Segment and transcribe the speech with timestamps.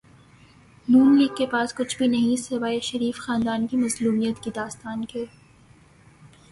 [0.87, 5.25] ن لیگ کے پاس کچھ بھی نہیں سوائے شریف خاندان کی مظلومیت کی داستان کے۔